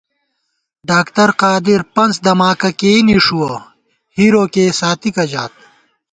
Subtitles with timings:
[0.89, 3.53] ڈاکتر قادر پنڅ دماکہ کېئی نِݭُوَہ،
[4.17, 5.53] ہِرو کېئ ساتِکہ ژات